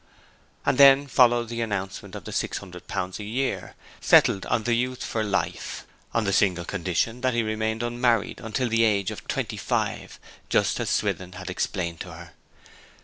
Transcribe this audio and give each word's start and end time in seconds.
And 0.65 0.79
then 0.79 1.05
followed 1.05 1.49
the 1.49 1.61
announcement 1.61 2.15
of 2.15 2.23
the 2.23 2.31
600 2.31 2.87
pounds 2.87 3.19
a 3.19 3.23
year 3.23 3.75
settled 3.99 4.47
on 4.47 4.63
the 4.63 4.73
youth 4.73 5.03
for 5.05 5.23
life, 5.23 5.85
on 6.11 6.23
the 6.23 6.33
single 6.33 6.65
condition 6.65 7.21
that 7.21 7.35
he 7.35 7.43
remained 7.43 7.83
unmarried 7.83 8.41
till 8.55 8.69
the 8.69 8.83
age 8.83 9.11
of 9.11 9.27
twenty 9.27 9.57
five 9.57 10.19
just 10.49 10.79
as 10.79 10.89
Swithin 10.89 11.33
had 11.33 11.51
explained 11.51 11.99
to 11.99 12.11
her. 12.13 12.31